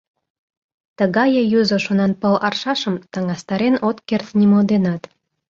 [0.97, 5.01] Тыгае юзо шонанпыл аршашым Таҥастарен от керт нимо денат.